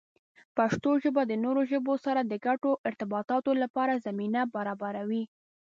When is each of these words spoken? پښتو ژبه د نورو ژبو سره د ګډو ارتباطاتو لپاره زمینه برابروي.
پښتو 0.57 0.91
ژبه 1.03 1.21
د 1.27 1.33
نورو 1.43 1.61
ژبو 1.71 1.93
سره 2.05 2.21
د 2.23 2.33
ګډو 2.45 2.71
ارتباطاتو 2.89 3.51
لپاره 3.63 4.01
زمینه 4.07 4.41
برابروي. 4.55 5.23